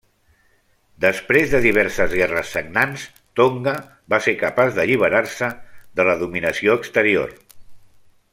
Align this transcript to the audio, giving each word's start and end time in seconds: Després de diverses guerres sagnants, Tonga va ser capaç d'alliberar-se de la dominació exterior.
Després 1.03 1.51
de 1.51 1.59
diverses 1.65 2.15
guerres 2.21 2.53
sagnants, 2.57 3.03
Tonga 3.41 3.75
va 4.15 4.21
ser 4.29 4.35
capaç 4.41 4.75
d'alliberar-se 4.79 5.51
de 6.01 6.09
la 6.11 6.17
dominació 6.25 6.81
exterior. 6.83 7.39